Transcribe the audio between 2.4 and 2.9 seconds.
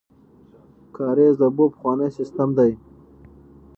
دی